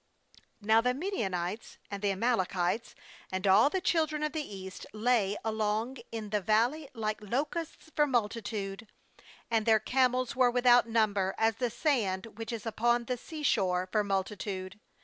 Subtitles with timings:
[0.63, 2.25] 12Now the Midianites and 302 JUDGES 83 the
[2.65, 2.95] Amalekites
[3.31, 8.07] and all the children of the east lay along in the valley like locusts for
[8.07, 8.87] multitude;
[9.51, 13.87] and their camels were without number, as the sand which is upon the sea shore
[13.91, 14.79] for multi tude.